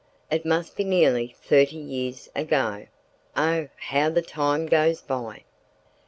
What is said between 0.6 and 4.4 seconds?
be nearly thirty years ago! Oh, how the